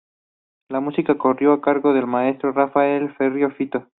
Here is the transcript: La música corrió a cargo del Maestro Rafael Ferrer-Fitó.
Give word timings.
La 0.69 0.79
música 0.79 1.15
corrió 1.19 1.53
a 1.53 1.61
cargo 1.61 1.93
del 1.93 2.07
Maestro 2.07 2.51
Rafael 2.51 3.13
Ferrer-Fitó. 3.17 3.87